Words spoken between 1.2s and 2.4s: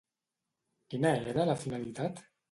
era la finalitat?